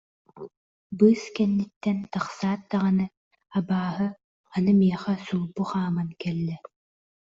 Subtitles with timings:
[0.97, 3.05] Быыс кэнниттэн тахсаат даҕаны,
[3.57, 4.07] «абааһы»
[4.55, 6.55] аны миэхэ сулбу хааман кэллэ